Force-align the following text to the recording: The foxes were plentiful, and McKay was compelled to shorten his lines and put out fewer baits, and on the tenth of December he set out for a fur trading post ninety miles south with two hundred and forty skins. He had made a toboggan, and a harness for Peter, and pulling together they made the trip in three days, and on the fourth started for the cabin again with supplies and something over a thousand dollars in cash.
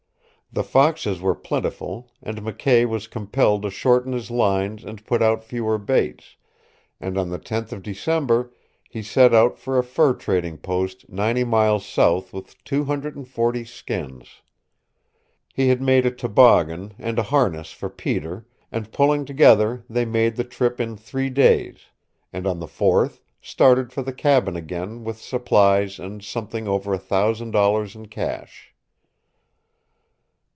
The 0.53 0.65
foxes 0.65 1.21
were 1.21 1.33
plentiful, 1.33 2.11
and 2.21 2.41
McKay 2.41 2.85
was 2.85 3.07
compelled 3.07 3.61
to 3.61 3.69
shorten 3.69 4.11
his 4.11 4.29
lines 4.29 4.83
and 4.83 5.05
put 5.05 5.21
out 5.21 5.45
fewer 5.45 5.77
baits, 5.77 6.35
and 6.99 7.17
on 7.17 7.29
the 7.29 7.37
tenth 7.39 7.71
of 7.71 7.81
December 7.81 8.51
he 8.89 9.01
set 9.01 9.33
out 9.33 9.57
for 9.57 9.77
a 9.79 9.83
fur 9.85 10.13
trading 10.13 10.57
post 10.57 11.07
ninety 11.07 11.45
miles 11.45 11.85
south 11.85 12.33
with 12.33 12.61
two 12.65 12.83
hundred 12.83 13.15
and 13.15 13.29
forty 13.29 13.63
skins. 13.63 14.41
He 15.53 15.69
had 15.69 15.81
made 15.81 16.05
a 16.05 16.11
toboggan, 16.11 16.95
and 16.99 17.17
a 17.17 17.23
harness 17.23 17.71
for 17.71 17.89
Peter, 17.89 18.45
and 18.73 18.91
pulling 18.91 19.23
together 19.23 19.85
they 19.89 20.03
made 20.03 20.35
the 20.35 20.43
trip 20.43 20.81
in 20.81 20.97
three 20.97 21.29
days, 21.29 21.85
and 22.33 22.45
on 22.45 22.59
the 22.59 22.67
fourth 22.67 23.21
started 23.41 23.93
for 23.93 24.01
the 24.01 24.11
cabin 24.11 24.57
again 24.57 25.05
with 25.05 25.17
supplies 25.17 25.97
and 25.97 26.21
something 26.21 26.67
over 26.67 26.93
a 26.93 26.97
thousand 26.99 27.51
dollars 27.51 27.95
in 27.95 28.07
cash. 28.09 28.67